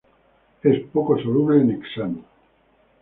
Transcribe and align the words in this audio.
Es 0.63 0.79
poco 0.93 1.15
soluble 1.19 1.61
en 1.61 1.69
hexano. 1.73 2.23